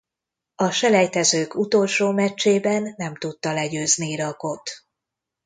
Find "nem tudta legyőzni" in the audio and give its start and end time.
2.97-4.07